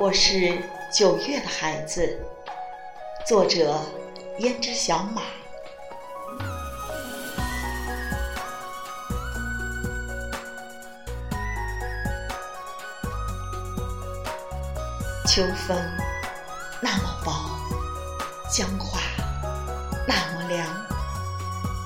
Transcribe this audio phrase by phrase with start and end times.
[0.00, 0.58] 我是
[0.90, 2.18] 九月的孩子，
[3.26, 3.78] 作者
[4.38, 5.20] 胭脂小马。
[15.28, 15.76] 秋风
[16.80, 17.30] 那么薄，
[18.50, 19.02] 江花
[20.08, 20.66] 那么凉。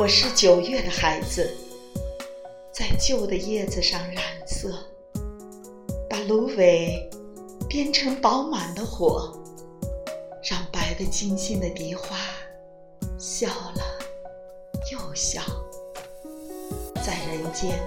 [0.00, 1.48] 我是九月的孩子，
[2.72, 4.84] 在旧的叶子上染色，
[6.08, 7.08] 把芦苇。
[7.70, 9.32] 编成饱满的火，
[10.42, 12.16] 让白的金星的荻花
[13.16, 13.82] 笑了
[14.90, 15.40] 又笑。
[16.96, 17.78] 在人间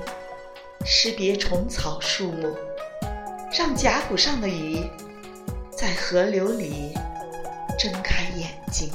[0.85, 2.55] 识别虫草树木，
[3.51, 4.89] 让甲骨上的鱼
[5.69, 6.93] 在河流里
[7.77, 8.89] 睁开眼睛。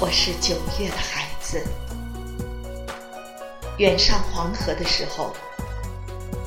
[0.00, 1.60] 我是九月的孩子。
[3.78, 5.32] 远上黄河的时候，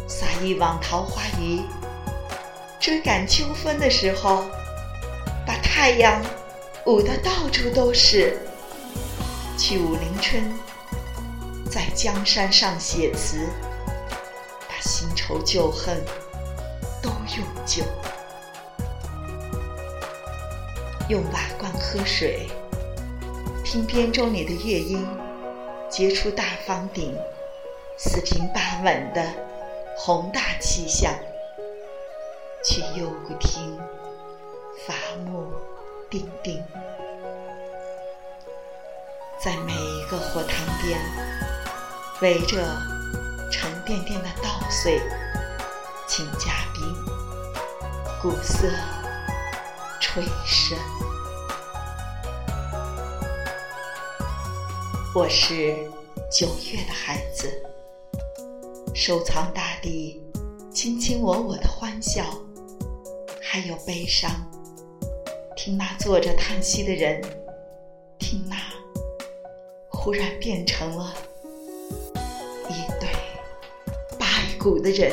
[0.08, 1.62] 撒一网桃花鱼；
[2.80, 4.46] 追赶秋风的时候，
[5.46, 6.24] 把太阳
[6.86, 8.40] 舞得到处都是。
[9.58, 10.54] 去武陵春，
[11.70, 13.50] 在江山上写词，
[14.70, 16.02] 把新仇旧恨
[17.02, 17.84] 都用酒。
[21.10, 22.48] 用瓦罐喝水，
[23.66, 25.06] 听编钟里的乐音。
[25.90, 27.18] 结出大方顶，
[27.98, 29.26] 四平八稳的
[29.98, 31.14] 宏大气象。
[32.64, 33.80] 去幽谷听，
[34.86, 34.94] 伐
[35.26, 35.54] 木
[36.10, 36.62] 钉钉，
[39.42, 41.00] 在每一个火塘边，
[42.22, 42.58] 围着
[43.50, 45.00] 沉甸甸的稻穗，
[46.08, 46.94] 请嘉宾，
[48.22, 48.68] 鼓瑟
[50.02, 50.76] 吹笙。
[55.14, 55.76] 我是
[56.30, 57.52] 九月的孩子，
[58.94, 60.22] 收藏大地
[60.72, 62.24] 卿卿我我的欢笑，
[63.42, 64.30] 还有悲伤。
[65.56, 67.22] 听那坐着叹息的人，
[68.20, 68.58] 听那
[69.90, 71.14] 忽然变成了
[72.70, 73.10] 一对
[74.20, 74.26] 白
[74.60, 75.12] 骨的人，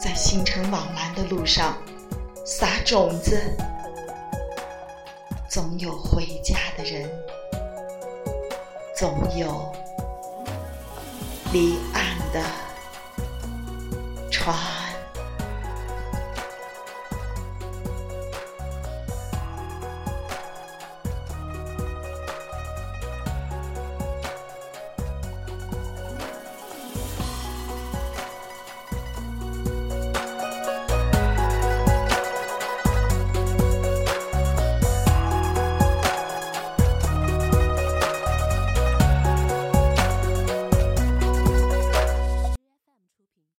[0.00, 1.80] 在星辰往来的路上
[2.44, 3.40] 撒种子，
[5.48, 7.08] 总有回家的人。
[8.96, 9.72] 总有
[11.52, 12.40] 离岸的
[14.30, 14.83] 船。